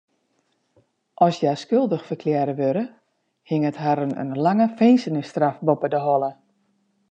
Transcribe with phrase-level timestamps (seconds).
[1.25, 2.83] As hja skuldich ferklearre wurde,
[3.51, 6.31] hinget harren in lange finzenisstraf boppe de holle.